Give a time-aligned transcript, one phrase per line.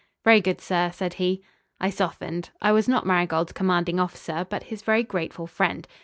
[0.23, 1.43] "Very good, sir," said he.
[1.79, 2.49] I softened.
[2.59, 5.87] I was not Marigold's commanding officer, but his very grateful friend.